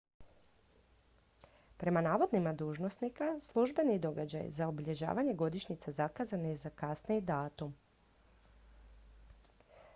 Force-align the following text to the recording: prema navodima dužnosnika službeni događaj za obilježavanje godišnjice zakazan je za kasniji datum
prema 1.77 2.01
navodima 2.07 2.53
dužnosnika 2.53 3.25
službeni 3.49 3.99
događaj 4.07 4.49
za 4.57 4.67
obilježavanje 4.67 5.33
godišnjice 5.43 5.91
zakazan 6.01 6.45
je 6.51 6.55
za 6.65 6.69
kasniji 6.83 7.25
datum 7.31 7.75